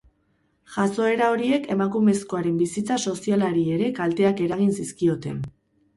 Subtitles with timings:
[0.75, 5.39] Jazoera horiek emakumezkoaren bizitza sozialari ere kalteak eragin zizkioten.